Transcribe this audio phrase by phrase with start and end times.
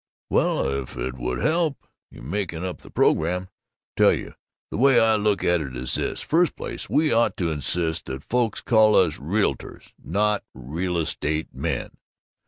[0.31, 3.49] "Well, if it would help you in making up the program
[3.95, 4.33] Tell you:
[4.71, 8.23] the way I look at it is this: First place, we ought to insist that
[8.23, 11.91] folks call us 'realtors' and not 'real estate men.